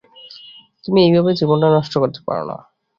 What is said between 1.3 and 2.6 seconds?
জীবনটা নষ্ট করতে পার না।